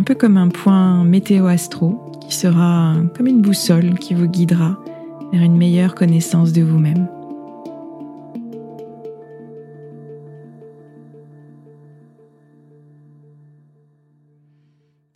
[0.00, 4.82] un peu comme un point météo-astro qui sera comme une boussole qui vous guidera
[5.30, 7.06] vers une meilleure connaissance de vous-même.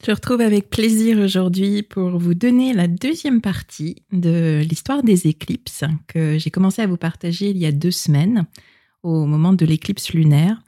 [0.05, 5.85] Je retrouve avec plaisir aujourd'hui pour vous donner la deuxième partie de l'histoire des éclipses
[6.09, 8.45] que j'ai commencé à vous partager il y a deux semaines
[9.03, 10.61] au moment de l'éclipse lunaire.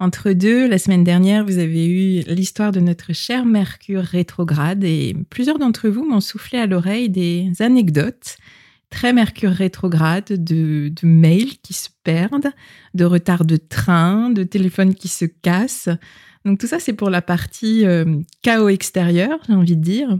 [0.00, 5.16] Entre deux, la semaine dernière, vous avez eu l'histoire de notre cher Mercure rétrograde et
[5.28, 8.36] plusieurs d'entre vous m'ont soufflé à l'oreille des anecdotes
[8.90, 12.52] très Mercure rétrograde, de, mails qui se perdent,
[12.94, 15.90] de retards de train, de téléphones qui se cassent.
[16.44, 20.18] Donc tout ça, c'est pour la partie euh, chaos extérieur, j'ai envie de dire.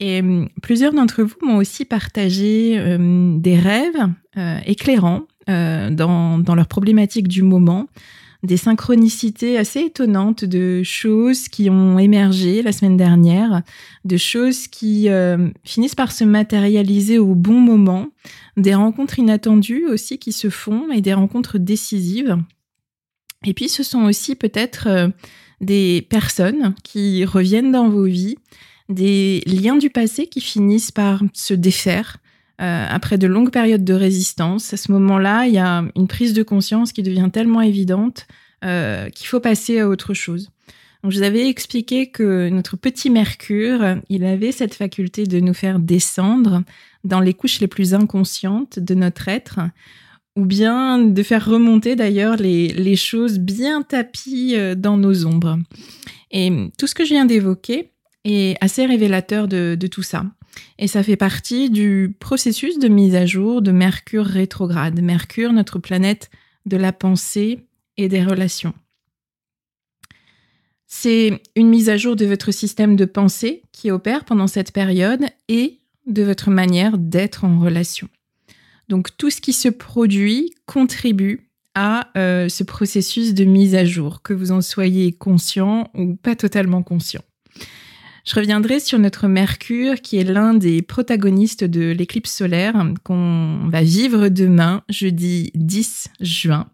[0.00, 4.08] Et euh, plusieurs d'entre vous m'ont aussi partagé euh, des rêves
[4.64, 7.88] éclairants dans, dans leur problématique du moment
[8.42, 13.62] des synchronicités assez étonnantes de choses qui ont émergé la semaine dernière,
[14.04, 18.08] de choses qui euh, finissent par se matérialiser au bon moment,
[18.56, 22.36] des rencontres inattendues aussi qui se font et des rencontres décisives.
[23.44, 25.08] Et puis ce sont aussi peut-être euh,
[25.60, 28.36] des personnes qui reviennent dans vos vies,
[28.88, 32.18] des liens du passé qui finissent par se défaire,
[32.62, 36.32] euh, après de longues périodes de résistance, à ce moment-là, il y a une prise
[36.32, 38.28] de conscience qui devient tellement évidente
[38.64, 40.50] euh, qu'il faut passer à autre chose.
[41.02, 45.54] Donc, je vous avais expliqué que notre petit Mercure, il avait cette faculté de nous
[45.54, 46.62] faire descendre
[47.02, 49.58] dans les couches les plus inconscientes de notre être,
[50.36, 55.58] ou bien de faire remonter d'ailleurs les, choses bien tapies euh, dans nos ombres.
[56.30, 57.90] Et tout ce que je viens d'évoquer
[58.24, 60.26] est assez révélateur de tout ça.
[60.78, 65.00] Et ça fait partie du processus de mise à jour de Mercure rétrograde.
[65.00, 66.30] Mercure, notre planète
[66.66, 67.66] de la pensée
[67.96, 68.74] et des relations.
[70.86, 75.24] C'est une mise à jour de votre système de pensée qui opère pendant cette période
[75.48, 78.08] et de votre manière d'être en relation.
[78.88, 84.20] Donc tout ce qui se produit contribue à euh, ce processus de mise à jour,
[84.22, 87.22] que vous en soyez conscient ou pas totalement conscient.
[88.24, 93.82] Je reviendrai sur notre Mercure, qui est l'un des protagonistes de l'éclipse solaire qu'on va
[93.82, 96.68] vivre demain, jeudi 10 juin.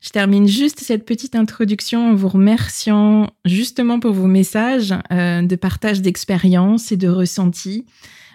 [0.00, 5.56] Je termine juste cette petite introduction en vous remerciant justement pour vos messages euh, de
[5.56, 7.84] partage d'expérience et de ressenti,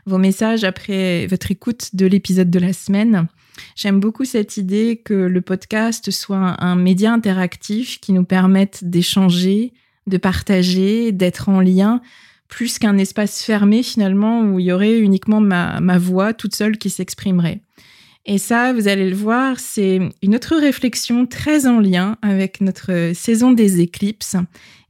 [0.05, 3.27] vos messages après votre écoute de l'épisode de la semaine.
[3.75, 9.73] J'aime beaucoup cette idée que le podcast soit un média interactif qui nous permette d'échanger,
[10.05, 12.01] de partager, d'être en lien
[12.51, 16.91] plus qu'un espace fermé finalement où il y aurait uniquement ma, voix toute seule qui
[16.91, 17.61] s'exprimerait.
[18.27, 23.13] Et ça, vous allez le voir, c'est une autre réflexion très en lien avec notre
[23.15, 24.35] saison des éclipses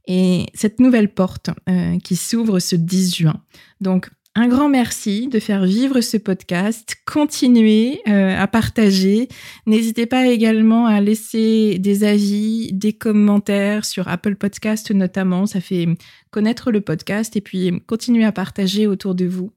[0.06, 3.40] et cette nouvelle porte euh, qui s'ouvre ce 10 juin.
[3.80, 6.96] Donc, un grand merci de faire vivre ce podcast.
[7.06, 9.28] Continuez euh, à partager.
[9.66, 15.44] N'hésitez pas également à laisser des avis, des commentaires sur Apple Podcast notamment.
[15.44, 15.86] Ça fait
[16.30, 19.52] connaître le podcast et puis continuez à partager autour de vous.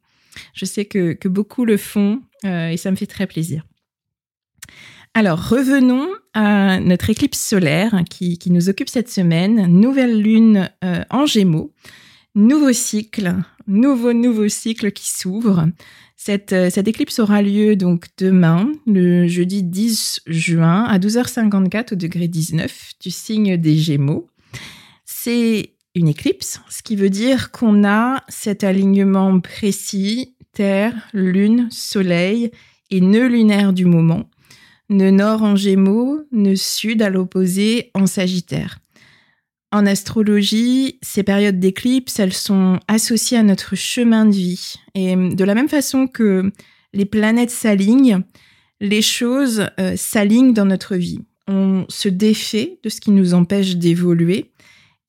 [0.53, 3.63] Je sais que, beaucoup le font euh, et ça me fait très plaisir.
[5.13, 9.67] Alors, revenons à notre éclipse solaire qui, nous occupe cette semaine.
[9.67, 11.71] Nouvelle lune euh, en gémeaux.
[12.35, 13.33] Nouveau cycle,
[13.65, 15.69] nouveau, nouveau cycle qui s'ouvre.
[16.17, 21.95] Cette, euh, cette, éclipse aura lieu donc demain, le jeudi 10 juin, à 12h54 au
[21.95, 24.27] degré 19 du signe des Gémeaux.
[25.05, 32.51] C'est une éclipse, ce qui veut dire qu'on a cet alignement précis, Terre, Lune, Soleil
[32.91, 34.29] et nœud lunaire du moment,
[34.89, 38.79] nœud nord en Gémeaux, nœud sud à l'opposé en Sagittaire.
[39.75, 44.75] En astrologie, ces périodes d'éclipse, elles sont associées à notre chemin de vie.
[44.93, 46.49] Et de la même façon que
[46.93, 48.21] les planètes s'alignent,
[48.79, 51.19] les choses euh, s'alignent dans notre vie.
[51.49, 54.53] On se défait de ce qui nous empêche d'évoluer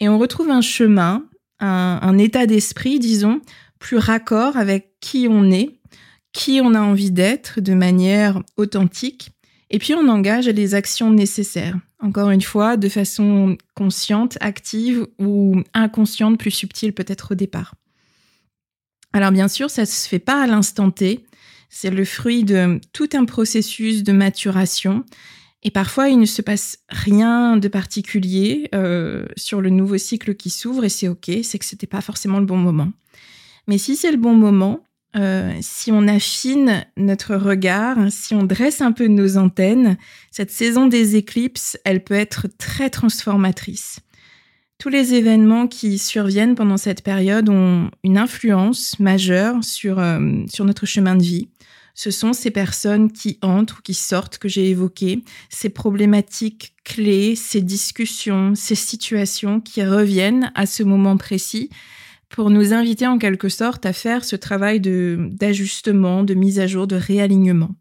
[0.00, 1.24] et on retrouve un chemin,
[1.60, 3.42] un état d'esprit, disons,
[3.78, 5.78] plus raccord avec qui on est,
[6.32, 9.30] qui on a envie d'être de manière authentique
[9.70, 11.78] et puis on engage les actions nécessaires.
[12.00, 17.74] Encore une fois, de façon consciente, active ou inconsciente, plus subtile peut-être au départ.
[19.12, 21.24] Alors bien sûr, ça ne se fait pas à l'instant T.
[21.70, 25.04] C'est le fruit de tout un processus de maturation.
[25.62, 30.50] Et parfois, il ne se passe rien de particulier euh, sur le nouveau cycle qui
[30.50, 32.92] s'ouvre et c'est OK, c'est que ce n'était pas forcément le bon moment.
[33.66, 34.85] Mais si c'est le bon moment,
[35.16, 39.96] euh, si on affine notre regard, si on dresse un peu nos antennes,
[40.30, 44.00] cette saison des éclipses, elle peut être très transformatrice.
[44.78, 50.66] Tous les événements qui surviennent pendant cette période ont une influence majeure sur, euh, sur
[50.66, 51.48] notre chemin de vie.
[51.94, 57.36] Ce sont ces personnes qui entrent ou qui sortent que j'ai évoquées, ces problématiques clés,
[57.36, 61.70] ces discussions, ces situations qui reviennent à ce moment précis
[62.28, 66.86] pour nous inviter en quelque sorte à faire ce travail d'ajustement, de, mise à jour,
[66.86, 67.74] de réalignement.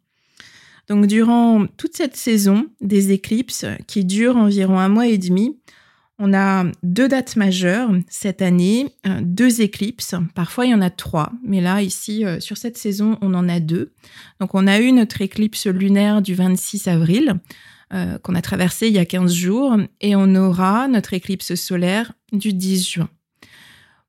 [0.88, 5.58] Donc durant toute cette saison des éclipses qui dure environ un mois et demi,
[6.18, 10.16] on a deux dates majeures cette année, euh, deux éclipses.
[10.34, 13.50] Parfois, il y en a trois, mais là, ici, euh, sur cette saison, on en
[13.50, 13.92] a deux.
[14.40, 17.36] Donc, on a eu notre éclipse lunaire du 26 avril,
[17.94, 22.14] euh, qu'on a traversé il y a 15 jours, et on aura notre éclipse solaire
[22.32, 23.10] du 10 juin.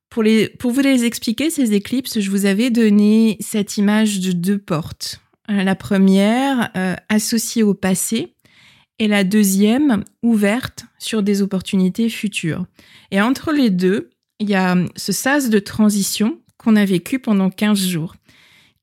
[0.09, 5.21] Pour, vous les expliquer, ces éclipses, je vous avais donné cette image de deux portes.
[5.49, 8.33] Euh, la première euh, associée au passé
[8.99, 12.65] et la deuxième ouverte sur des opportunités futures.
[13.11, 14.09] Et entre les deux,
[14.39, 18.15] il y a ce sas de transition qu'on a vécu pendant 15 jours.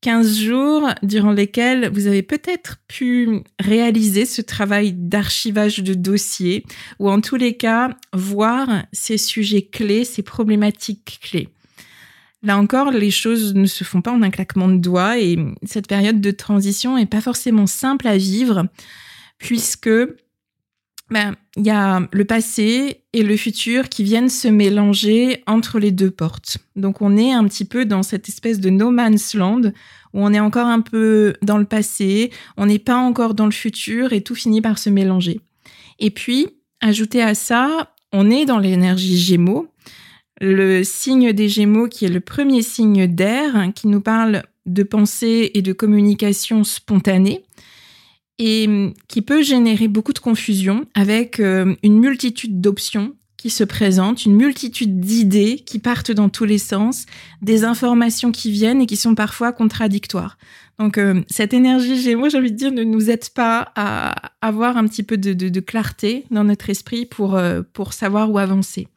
[0.05, 6.63] 15 jours durant lesquels vous avez peut-être pu réaliser ce travail d'archivage de dossiers
[6.99, 11.49] ou en tous les cas voir ces sujets clés, ces problématiques clés.
[12.43, 15.89] Là encore, les choses ne se font pas en un claquement de doigts et cette
[15.89, 18.67] période de transition n'est pas forcément simple à vivre
[19.39, 19.89] puisque
[21.11, 25.91] ben, il y a le passé et le futur qui viennent se mélanger entre les
[25.91, 26.59] deux portes.
[26.77, 29.63] Donc on est un petit peu dans cette espèce de no man's land
[30.15, 33.53] où on est encore un peu dans le passé, on n'est pas encore dans le
[33.53, 35.41] futur et tout finit par se mélanger.
[35.99, 36.49] Et puis,
[36.81, 39.69] ajouté à ça, on est dans l'énergie Gémeaux,
[40.41, 44.83] le signe des Gémeaux qui est le premier signe d'air hein, qui nous parle de
[44.83, 47.45] pensée et de communication spontanée
[48.39, 53.65] et hum, qui peut générer beaucoup de confusion avec euh, une multitude d'options qui se
[53.65, 57.05] présentent, une multitude d'idées qui partent dans tous les sens,
[57.43, 60.39] des informations qui viennent et qui sont parfois contradictoires.
[60.79, 64.79] Donc euh, cette énergie Gémeaux, j'ai envie de dire, ne nous aide pas à avoir
[64.79, 68.89] un petit peu de, clarté dans notre esprit pour, euh, pour savoir où avancer.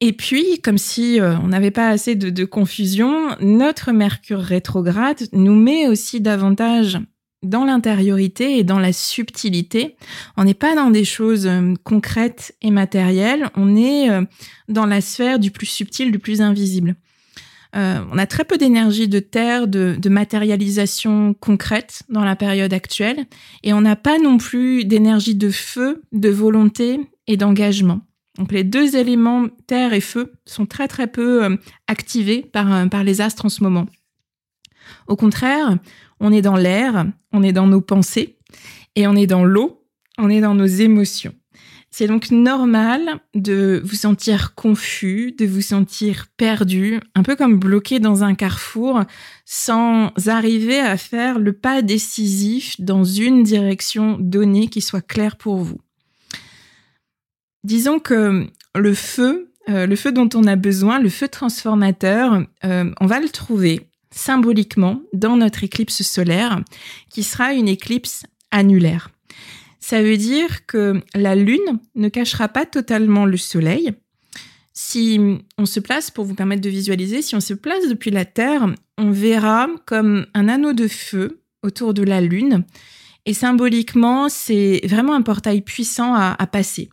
[0.00, 5.54] Et puis, comme si on n'avait pas assez de, de confusion, notre Mercure rétrograde nous
[5.54, 6.98] met aussi davantage
[7.42, 9.96] dans l'intériorité et dans la subtilité.
[10.36, 14.22] On n'est pas dans des choses euh, concrètes et matérielles, on est euh,
[14.68, 16.94] dans la sphère du plus subtil, du plus invisible.
[17.74, 22.72] Euh, on a très peu d'énergie de terre, de, de, matérialisation concrète dans la période
[22.74, 23.24] actuelle,
[23.62, 28.02] et on n'a pas non plus d'énergie de feu, de volonté et d'engagement.
[28.36, 33.22] Donc les deux éléments, terre et feu, sont très très peu activés par, par les
[33.22, 33.86] astres en ce moment.
[35.06, 35.78] Au contraire,
[36.22, 38.38] on est dans l'air, on est dans nos pensées
[38.96, 39.84] et on est dans l'eau,
[40.16, 41.34] on est dans nos émotions.
[41.90, 47.98] C'est donc normal de vous sentir confus, de vous sentir perdu, un peu comme bloqué
[47.98, 49.02] dans un carrefour,
[49.44, 55.56] sans arriver à faire le pas décisif dans une direction donnée qui soit claire pour
[55.56, 55.80] vous.
[57.62, 62.90] Disons que le feu, euh, le feu dont on a besoin, le feu transformateur, euh,
[63.00, 66.60] on va le trouver symboliquement dans notre éclipse solaire,
[67.10, 69.10] qui sera une éclipse annulaire.
[69.80, 73.92] Ça veut dire que la Lune ne cachera pas totalement le Soleil.
[74.72, 75.20] Si
[75.58, 78.72] on se place, pour vous permettre de visualiser, si on se place depuis la Terre,
[78.96, 82.64] on verra comme un anneau de feu autour de la Lune.
[83.26, 86.88] Et symboliquement, c'est vraiment un portail puissant à, passer.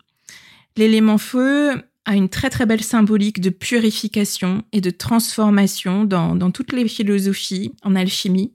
[0.75, 6.73] L'élément feu a une très très belle symbolique de purification et de transformation dans toutes
[6.73, 8.53] les philosophies en alchimie.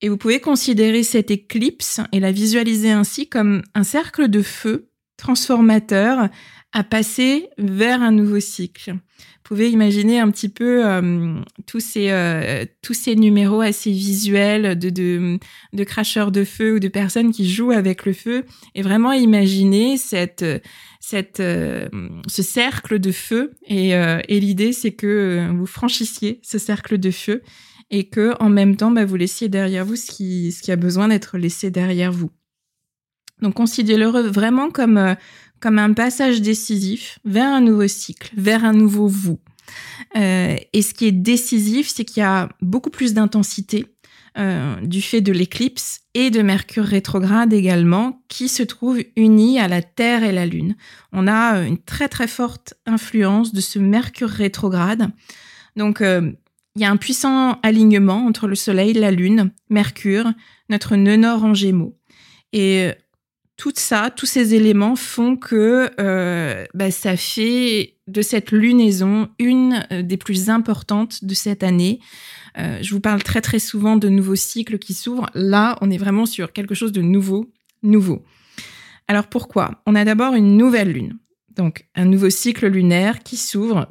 [0.00, 4.90] Et vous pouvez considérer cette éclipse et la visualiser ainsi comme un cercle de feu
[5.24, 6.28] transformateur
[6.74, 8.92] à passer vers un nouveau cycle.
[8.92, 14.78] Vous pouvez imaginer un petit peu euh, tous, ces, euh, tous ces numéros assez visuels
[14.78, 15.38] de, de,
[15.72, 19.96] de, cracheurs de feu ou de personnes qui jouent avec le feu et vraiment imaginer
[19.96, 20.44] cette,
[21.00, 21.88] cette, euh,
[22.26, 23.52] ce cercle de feu.
[23.66, 27.42] Et, et l'idée, c'est que vous franchissiez ce cercle de feu
[27.90, 30.76] et que en même temps, bah, vous laissiez derrière vous ce qui, ce qui a
[30.76, 32.30] besoin d'être laissé derrière vous.
[33.42, 35.14] Donc considérez-le vraiment comme, euh,
[35.60, 39.40] comme un passage décisif vers un nouveau cycle, vers un nouveau vous.
[40.16, 43.86] Euh, et ce qui est décisif, c'est qu'il y a beaucoup plus d'intensité
[44.36, 49.68] euh, du fait de l'éclipse et de Mercure rétrograde également, qui se trouvent unis à
[49.68, 50.76] la Terre et la Lune.
[51.12, 55.10] On a une très très forte influence de ce Mercure rétrograde.
[55.76, 60.32] Donc il y a un puissant alignement entre le Soleil, la Lune, Mercure,
[60.68, 61.96] notre nœud nord en Gémeaux.
[62.52, 62.90] Et
[63.64, 69.86] tout ça, tous ces éléments font que euh, bah, ça fait de cette lunaison une
[69.90, 71.98] euh, des plus importantes de cette année.
[72.58, 75.30] je vous parle très très souvent de nouveaux cycles qui s'ouvrent.
[75.32, 77.50] Là, on est vraiment sur quelque chose de nouveau,
[77.82, 78.22] nouveau.
[79.08, 79.82] Alors pourquoi?
[79.86, 81.16] On a d'abord une nouvelle lune,
[81.56, 83.88] donc un nouveau cycle lunaire qui s'ouvre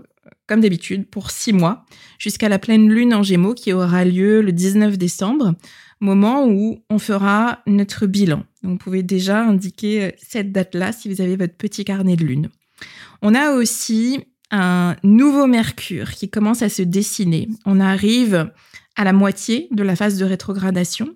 [0.48, 1.86] comme d'habitude, pour six mois,
[2.20, 5.56] jusqu'à la pleine lune en Gémeaux qui aura lieu le 19 décembre,
[6.04, 8.44] moment où on fera notre bilan.
[8.64, 12.50] vous pouvez déjà indiquer euh, cette date-là si vous avez votre petit carnet de lune.
[13.22, 17.48] On a aussi un nouveau Mercure qui commence à se dessiner.
[17.66, 18.52] On arrive
[18.96, 21.16] à la moitié de la phase de rétrogradation.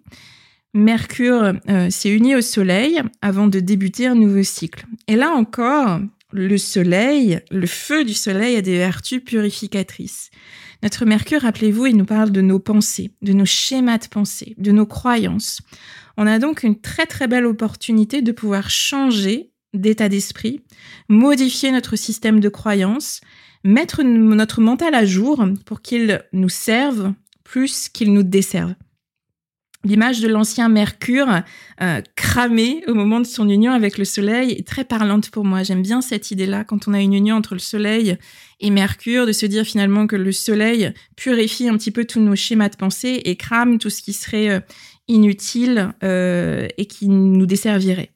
[0.74, 4.86] Mercure euh, s'est uni au Soleil avant de débuter un nouveau cycle.
[5.08, 6.00] Et là encore,
[6.32, 10.30] le soleil, le feu du soleil a des vertus purificatrices.
[10.84, 14.72] Notre Mercure, rappelez-vous, il nous parle de nos pensées, de nos schémas de pensée, de
[14.72, 15.62] nos croyances.
[16.18, 20.62] On a donc une très très belle opportunité de pouvoir changer d'état d'esprit,
[21.10, 23.22] modifier notre système de croyances,
[23.64, 28.76] mettre notre mental à jour pour qu'il nous serve plus qu'il nous desserve.
[29.88, 31.44] L'image de l'ancien Mercure
[31.82, 35.64] euh, cramé au moment de son union avec le Soleil est très parlante pour moi.
[35.64, 38.18] J'aime bien cette idée-là, quand on a une union entre le Soleil
[38.60, 42.36] et Mercure, de se dire finalement que le Soleil purifie un petit peu tous nos
[42.36, 44.60] schémas de pensée et crame tout ce qui serait euh,
[45.08, 48.12] inutile euh, et qui nous desservirait.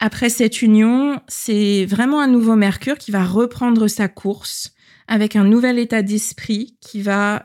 [0.00, 4.74] Après cette union, c'est vraiment un nouveau Mercure qui va reprendre sa course
[5.06, 7.44] avec un nouvel état d'esprit qui va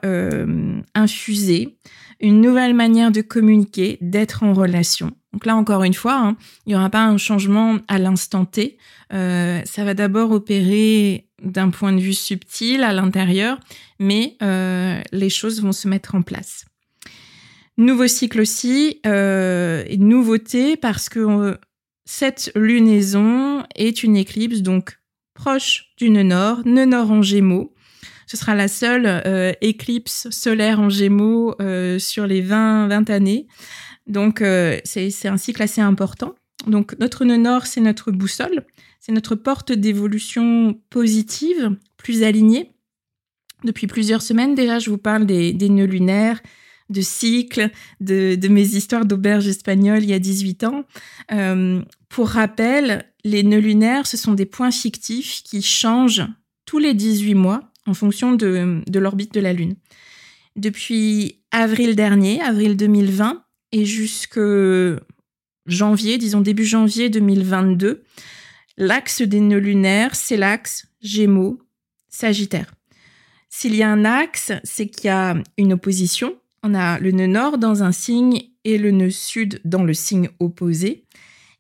[0.96, 1.78] infuser
[2.20, 5.12] une nouvelle manière de communiquer, d'être en relation.
[5.34, 8.78] Donc là, encore une fois, hein, il n'y aura pas un changement à l'instant T.
[9.14, 13.60] Euh, ça va d'abord opérer d'un point de vue subtil à l'intérieur,
[14.00, 16.66] mais euh, les choses vont se mettre en place.
[17.78, 21.58] Nouveau cycle aussi, euh, nouveauté parce que
[22.06, 25.00] cette lunaison est une éclipse donc
[25.34, 27.74] proche du nœud nord, nœud nord en gémeaux,
[28.30, 33.48] ce sera la seule euh, éclipse solaire en Gémeaux euh, sur les 20, 20 années.
[34.06, 36.36] Donc, euh, c'est un cycle assez important.
[36.68, 38.68] Donc, notre nœud nord, c'est notre boussole.
[39.00, 42.72] C'est notre porte d'évolution positive, plus alignée.
[43.64, 46.40] Depuis plusieurs semaines déjà, je vous parle des, nœuds lunaires,
[46.92, 50.84] de cycles, de, de mes histoires d'auberge espagnole il y a 18 ans.
[52.10, 56.28] pour rappel, les nœuds lunaires, ce sont des points fictifs qui changent
[56.66, 59.76] tous les 18 mois en fonction de, l'orbite de la Lune.
[60.56, 64.40] Depuis avril dernier, avril 2020, et jusque
[65.66, 68.04] janvier, disons début janvier 2022,
[68.78, 71.60] l'axe des nœuds lunaires, c'est l'axe Gémeaux,
[72.10, 72.74] Sagittaire.
[73.50, 76.36] S'il y a un axe, c'est qu'il y a une opposition.
[76.62, 80.30] On a le nœud nord dans un signe et le nœud sud dans le signe
[80.40, 81.06] opposé.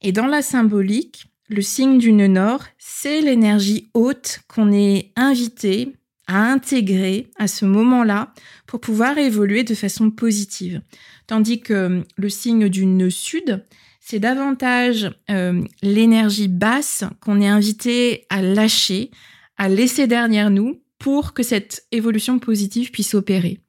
[0.01, 5.93] Et dans la symbolique, le signe du nœud nord, c'est l'énergie haute qu'on est invité
[6.29, 8.33] à intégrer à ce moment-là
[8.67, 10.81] pour pouvoir évoluer de façon positive.
[11.25, 13.65] Tandis que le signe du nœud sud,
[13.99, 19.09] c'est davantage euh, l'énergie basse qu'on est invité à lâcher,
[19.57, 23.59] à laisser derrière nous pour que cette évolution positive puisse opérer.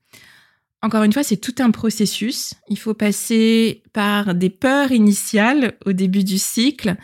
[0.82, 2.54] Encore une fois, c'est tout un processus.
[2.68, 6.96] Il faut passer par des peurs initiales au début du cycle,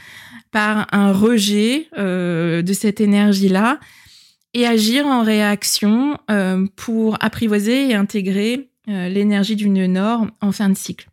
[0.50, 3.80] par un rejet euh, de cette énergie-là
[4.56, 10.50] et agir en réaction euh, pour apprivoiser et intégrer euh, l'énergie du nœud nord en
[10.50, 11.10] fin de cycle.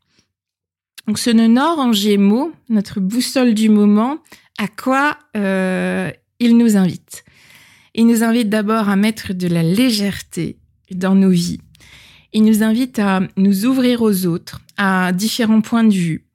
[1.08, 4.20] Donc ce nœud nord en gémeaux, notre boussole du moment,
[4.58, 7.26] à quoi il nous invite?
[7.94, 10.56] Il nous invite d'abord à mettre de la légèreté
[10.92, 11.60] dans nos vies.
[12.32, 16.26] Il nous invite à nous ouvrir aux autres, à différents points de vue.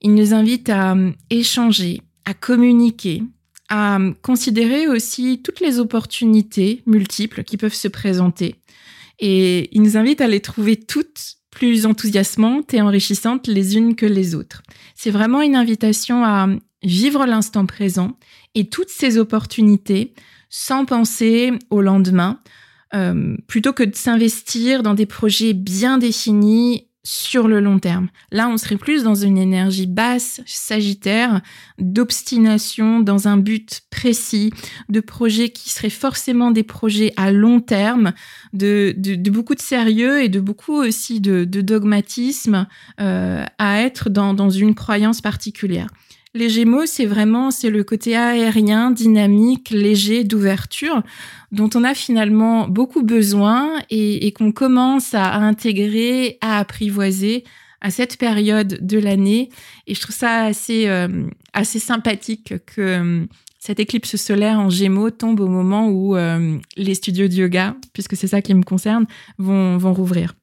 [0.00, 0.94] Il nous invite à
[1.28, 3.24] échanger, à communiquer,
[3.74, 8.56] à considérer aussi toutes les opportunités multiples qui peuvent se présenter.
[9.18, 14.04] Et il nous invite à les trouver toutes plus enthousiasmantes et enrichissantes les unes que
[14.04, 14.62] les autres.
[14.94, 16.48] C'est vraiment une invitation à
[16.82, 18.18] vivre l'instant présent
[18.54, 20.12] et toutes ces opportunités
[20.50, 22.40] sans penser au lendemain,
[22.92, 28.08] euh, plutôt que de s'investir dans des projets bien définis sur le long terme.
[28.30, 31.40] Là, on serait plus dans une énergie basse, sagittaire,
[31.78, 34.52] d'obstination dans un but précis,
[34.88, 38.12] de projets qui seraient forcément des projets à long terme,
[38.52, 42.66] de, de, beaucoup de sérieux et de beaucoup aussi de, de dogmatisme
[43.00, 45.88] euh, à être dans, dans une croyance particulière.
[46.34, 51.02] Les Gémeaux, c'est vraiment c'est le côté aérien, dynamique, léger, d'ouverture,
[51.50, 57.44] dont on a finalement beaucoup besoin et, qu'on commence à, intégrer, à apprivoiser
[57.82, 59.50] à cette période de l'année.
[59.86, 63.26] Et je trouve ça assez euh, assez sympathique que euh,
[63.58, 68.16] cette éclipse solaire en Gémeaux tombe au moment où euh, les studios de yoga, puisque
[68.16, 69.04] c'est ça qui me concerne,
[69.36, 70.34] vont vont rouvrir.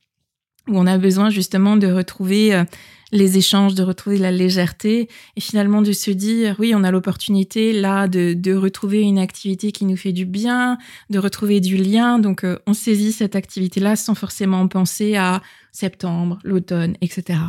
[0.68, 2.64] Où on a besoin justement de retrouver
[3.12, 7.74] les échanges, de retrouver la légèreté et finalement de se dire, oui, on a l'opportunité
[7.74, 10.78] là de, de, retrouver une activité qui nous fait du bien,
[11.10, 12.20] de retrouver du lien.
[12.20, 15.42] Donc, euh, on saisit cette activité-là sans forcément penser à
[15.72, 17.40] septembre, l'automne, etc.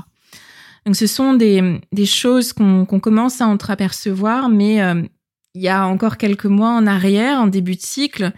[0.87, 5.03] Donc, ce sont des, des choses qu'on commence à entreapercevoir, mais euh,
[5.55, 8.33] il y a encore quelques mois en arrière, en début de cycle,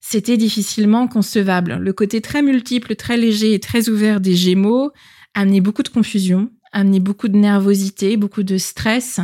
[0.00, 1.78] c'était difficilement concevable.
[1.80, 4.92] Le côté très multiple, très léger et très ouvert des Gémeaux
[5.36, 9.20] amener beaucoup de confusion, amener beaucoup de nervosité, beaucoup de stress,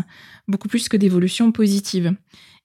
[0.46, 2.14] beaucoup plus que d'évolution positive.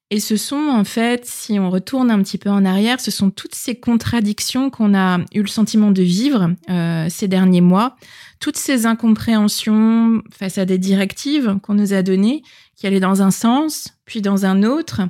[0.10, 3.30] Et ce sont en fait, si on retourne un petit peu en arrière, ce sont
[3.30, 7.98] toutes ces contradictions qu'on a eu le sentiment de vivre euh, ces derniers mois,
[8.40, 12.44] toutes ces incompréhensions face à des directives qu'on nous a données,
[12.76, 15.02] qui allaient dans un sens, puis dans un autre,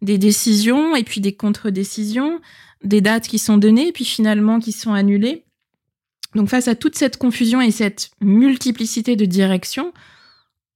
[0.00, 2.40] des décisions et puis des contre-décisions,
[2.84, 5.45] des dates qui sont données, puis finalement qui sont annulées.
[6.36, 9.92] Donc face à toute cette confusion et cette multiplicité de directions,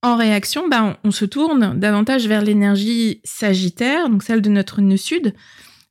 [0.01, 4.97] en réaction, ben, on, se tourne davantage vers l'énergie sagittaire, donc celle de notre nœud
[4.97, 5.35] sud,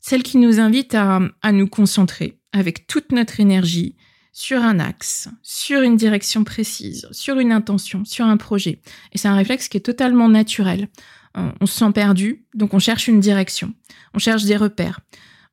[0.01, 3.95] celle qui nous invite à, à nous concentrer avec toute notre énergie
[4.33, 8.81] sur un axe, sur une direction précise, sur une intention, sur un projet.
[9.13, 10.89] Et c'est un réflexe qui est totalement naturel.
[11.37, 13.73] On se sent perdu, donc on cherche une direction,
[14.15, 14.99] on cherche des repères.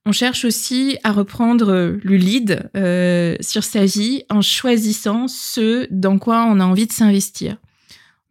[0.07, 5.85] On cherche aussi à reprendre euh, le lead euh, sur sa vie en choisissant ce
[5.91, 7.57] dans quoi on a envie de s'investir.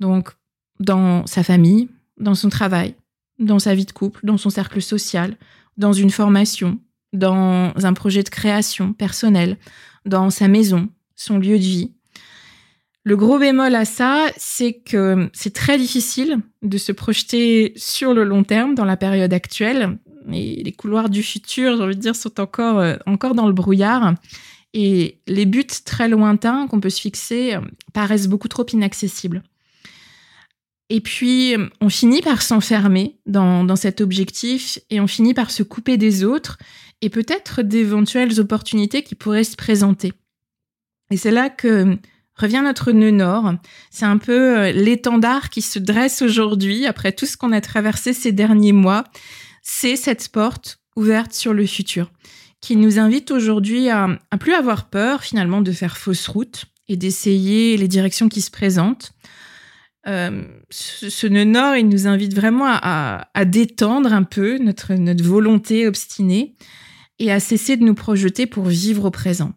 [0.01, 0.31] Donc,
[0.81, 2.95] dans sa famille, dans son travail,
[3.39, 5.37] dans sa vie de couple, dans son cercle social,
[5.77, 6.79] dans une formation,
[7.13, 9.59] dans un projet de création personnelle,
[10.07, 11.93] dans sa maison, son lieu de vie.
[13.05, 18.25] Le gros bémol à ça, c'est que c'est très difficile de se projeter sur le
[18.25, 22.41] long terme dans la période actuelle les couloirs du futur, j'ai envie de dire, sont
[22.41, 24.15] encore, euh, encore dans le brouillard.
[24.75, 27.61] Et les buts très lointains qu'on peut se fixer euh,
[27.93, 29.43] paraissent beaucoup trop inaccessibles.
[30.89, 35.65] Et puis, on finit par s'enfermer dans, dans cet objectif et on finit par se
[35.65, 36.59] couper des autres
[37.03, 40.13] et peut-être d'éventuelles opportunités qui pourraient se présenter.
[41.11, 41.99] Et c'est là que
[42.37, 43.55] revient notre nœud nord.
[43.91, 48.13] C'est un peu euh, l'étendard qui se dresse aujourd'hui après tout ce qu'on a traversé
[48.13, 49.05] ces derniers mois
[49.69, 52.13] c'est cette porte ouverte sur le futur
[52.61, 56.97] qui nous invite aujourd'hui à, à plus avoir peur finalement de faire fausse route et
[56.97, 59.13] d'essayer les directions qui se présentent.
[60.07, 65.89] Euh, ce, nœud nord, il nous invite vraiment à, détendre un peu notre, notre volonté
[65.89, 66.55] obstinée
[67.19, 69.53] et à cesser de nous projeter pour vivre au présent.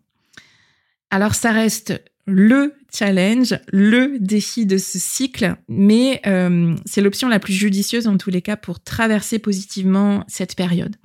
[1.12, 7.40] Alors ça reste le challenge, le défi de ce cycle, mais euh, c'est l'option la
[7.40, 10.96] plus judicieuse en tous les cas pour traverser positivement cette période.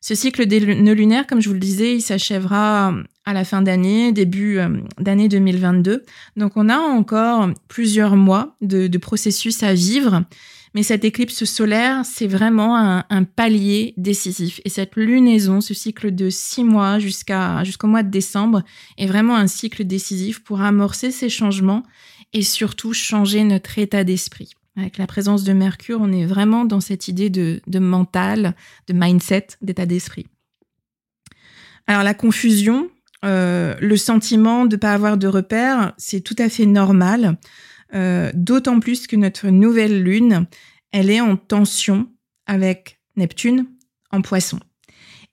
[0.00, 3.62] Ce cycle des nœuds lunaires, comme je vous le disais, il s'achèvera à la fin
[3.62, 4.68] d'année, début euh,
[5.00, 6.04] d'année 2022.
[6.36, 10.24] Donc on a encore plusieurs mois de, de processus à vivre
[10.74, 14.60] mais cette éclipse solaire, c'est vraiment un, palier décisif.
[14.64, 18.62] Et cette lunaison, ce cycle de six mois jusqu'à jusqu'au mois de décembre,
[18.98, 21.84] est vraiment un cycle décisif pour amorcer ces changements
[22.32, 24.54] et surtout changer notre état d'esprit.
[24.76, 28.56] Avec la présence de Mercure, on est vraiment dans cette idée de, mental,
[28.88, 30.26] de mindset, d'état d'esprit.
[31.86, 32.90] Alors la confusion,
[33.24, 37.38] euh, le sentiment de ne pas avoir de repères, c'est tout à fait normal.
[37.94, 40.46] Euh, d'autant plus que notre nouvelle lune,
[40.92, 42.08] elle est en tension
[42.46, 43.66] avec Neptune
[44.10, 44.58] en poisson.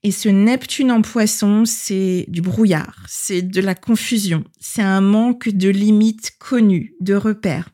[0.04, 5.50] Et ce Neptune en poisson, c'est du brouillard, c'est de la confusion, c'est un manque
[5.50, 7.70] de limites connues, de repères.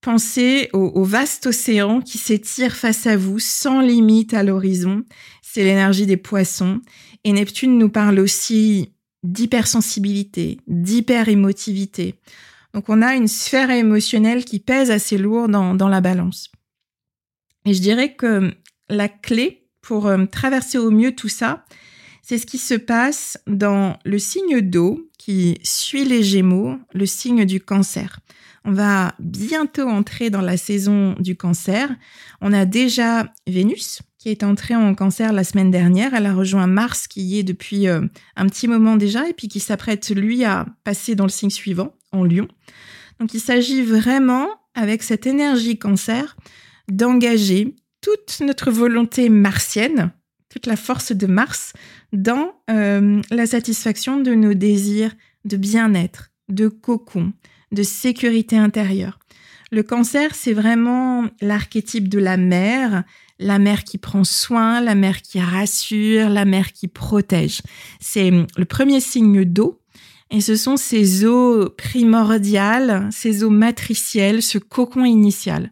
[0.00, 5.02] Pensez au, au vaste océan qui s'étire face à vous sans limite à l'horizon.
[5.40, 6.82] C'est l'énergie des poissons.
[7.24, 12.16] Et Neptune nous parle aussi d'hypersensibilité, d'hyperémotivité.
[12.74, 16.50] Donc on a une sphère émotionnelle qui pèse assez lourd dans, la balance.
[17.64, 18.52] Et je dirais que
[18.88, 21.64] la clé pour euh, traverser au mieux tout ça,
[22.22, 27.44] c'est ce qui se passe dans le signe d'eau qui suit les Gémeaux, le signe
[27.44, 28.18] du cancer.
[28.64, 31.94] On va bientôt entrer dans la saison du cancer.
[32.40, 36.14] On a déjà Vénus qui est entrée en cancer la semaine dernière.
[36.14, 38.00] Elle a rejoint Mars qui y est depuis euh,
[38.36, 41.94] un petit moment déjà et puis qui s'apprête lui à passer dans le signe suivant,
[42.14, 42.48] en Lion.
[43.20, 46.36] Donc il s'agit vraiment, avec cette énergie cancer,
[46.88, 50.12] d'engager toute notre volonté martienne,
[50.48, 51.72] toute la force de Mars,
[52.12, 55.12] dans euh, la satisfaction de nos désirs
[55.44, 57.32] de bien-être, de cocon,
[57.72, 59.18] de sécurité intérieure.
[59.70, 63.02] Le cancer, c'est vraiment l'archétype de la mère,
[63.38, 67.60] la mère qui prend soin, la mère qui rassure, la mère qui protège.
[68.00, 69.80] C'est le premier signe d'eau.
[70.34, 75.70] Et ce sont ces eaux primordiales, ces eaux matricielles, ce cocon initial.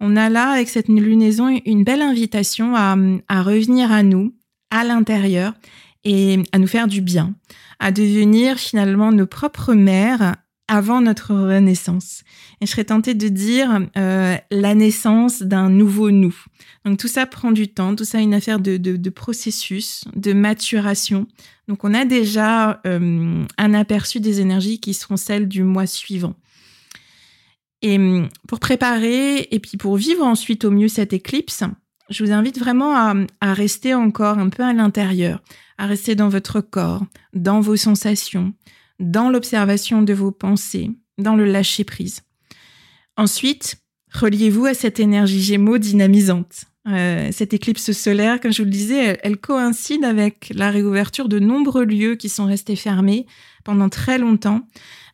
[0.00, 2.96] On a là, avec cette lunaison, une belle invitation à,
[3.42, 4.34] revenir à nous,
[4.72, 5.54] à l'intérieur,
[6.02, 7.36] et à nous faire du bien,
[7.78, 10.34] à devenir finalement nos propres mères
[10.72, 12.22] avant notre renaissance.
[12.62, 16.34] Et je serais tentée de dire euh, la naissance d'un nouveau nous.
[16.86, 21.26] Donc tout ça prend du temps, tout ça est une affaire de, processus, de maturation.
[21.68, 26.36] Donc on a déjà euh, un aperçu des énergies qui seront celles du mois suivant.
[27.82, 31.64] Et hum, pour préparer et puis pour vivre ensuite au mieux cette éclipse,
[32.08, 35.42] je vous invite vraiment à rester encore un peu à l'intérieur,
[35.76, 37.04] à rester dans votre corps,
[37.34, 38.54] dans vos sensations,
[39.02, 42.22] dans l'observation de vos pensées, dans le lâcher-prise.
[43.16, 43.76] Ensuite,
[44.12, 46.64] reliez-vous à cette énergie gémeaux dynamisante.
[46.88, 51.38] Euh, cette éclipse solaire, comme je vous le disais, elle, coïncide avec la réouverture de
[51.38, 53.26] nombreux lieux qui sont restés fermés
[53.64, 54.66] pendant très longtemps.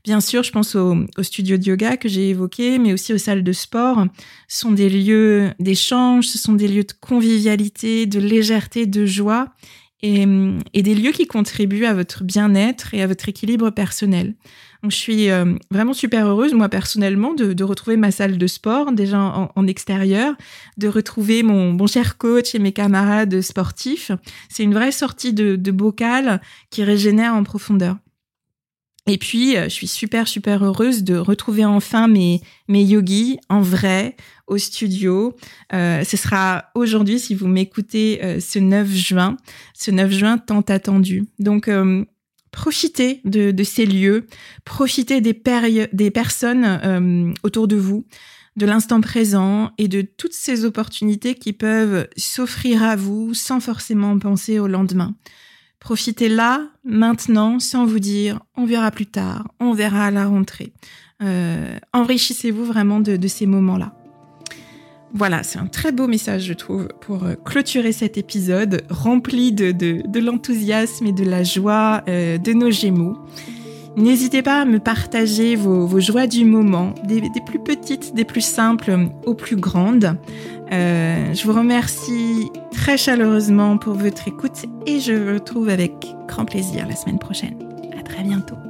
[0.05, 3.19] Bien sûr, je pense aux au studios de yoga que j'ai évoqués, mais aussi aux
[3.19, 4.07] salles de sport.
[4.47, 9.49] Ce sont des lieux d'échange, ce sont des lieux de convivialité, de légèreté, de joie
[10.03, 10.27] et,
[10.75, 14.35] et, des lieux qui contribuent à votre bien-être et à votre équilibre personnel.
[14.83, 18.93] Donc, je suis euh, vraiment super heureuse, moi personnellement, de, retrouver ma salle de sport
[18.93, 20.35] déjà en, extérieur,
[20.77, 24.13] de retrouver mon cher coach et mes camarades sportifs.
[24.49, 27.97] C'est une vraie sortie de bocal qui régénère en profondeur.
[29.09, 33.63] Et puis, euh, je suis super, super heureuse de retrouver enfin mes, mes yogis en
[33.63, 34.17] vrai
[34.47, 35.35] au studio.
[35.73, 39.37] Euh, ce sera aujourd'hui, si vous m'écoutez, euh, ce 9 juin,
[39.73, 41.25] ce 9 juin tant attendu.
[41.39, 41.71] Donc,
[42.51, 44.27] profitez de, de, ces lieux,
[44.65, 45.41] profitez des,
[45.93, 48.07] des personnes autour de vous,
[48.57, 54.19] de l'instant présent et de toutes ces opportunités qui peuvent s'offrir à vous sans forcément
[54.19, 55.15] penser au lendemain.
[55.89, 60.75] Profitez là, maintenant, sans vous dire on verra plus tard, on verra à la rentrée.
[61.23, 63.95] Euh, enrichissez-vous vraiment de, ces moments-là.
[65.15, 70.21] Voilà, c'est un très beau message, je trouve, pour euh, clôturer cet épisode rempli de,
[70.21, 73.17] l'enthousiasme et de la joie euh, de nos Gémeaux.
[73.99, 79.09] N'hésitez pas à me partager vos, joies du moment, des, plus petites, des plus simples
[79.27, 80.17] aux plus grandes.
[80.71, 85.93] Euh, je vous remercie très chaleureusement pour votre écoute et je vous retrouve avec
[86.29, 87.57] grand plaisir la semaine prochaine.
[87.99, 88.68] À très bientôt.